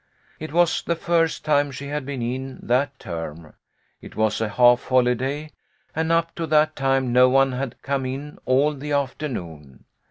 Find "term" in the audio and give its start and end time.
2.97-3.53